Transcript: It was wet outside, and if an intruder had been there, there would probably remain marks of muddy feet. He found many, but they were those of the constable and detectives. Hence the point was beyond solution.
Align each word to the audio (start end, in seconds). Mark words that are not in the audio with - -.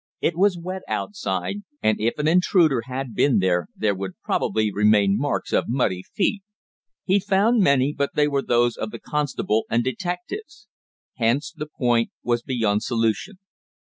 It 0.19 0.35
was 0.35 0.57
wet 0.57 0.81
outside, 0.87 1.57
and 1.83 1.99
if 2.01 2.17
an 2.17 2.27
intruder 2.27 2.81
had 2.87 3.13
been 3.13 3.37
there, 3.37 3.67
there 3.75 3.93
would 3.93 4.17
probably 4.23 4.73
remain 4.73 5.15
marks 5.15 5.53
of 5.53 5.65
muddy 5.67 6.01
feet. 6.01 6.41
He 7.05 7.19
found 7.19 7.61
many, 7.61 7.93
but 7.95 8.15
they 8.15 8.27
were 8.27 8.41
those 8.41 8.77
of 8.77 8.89
the 8.89 8.97
constable 8.99 9.65
and 9.69 9.83
detectives. 9.83 10.67
Hence 11.17 11.51
the 11.51 11.67
point 11.67 12.09
was 12.23 12.41
beyond 12.41 12.81
solution. 12.81 13.37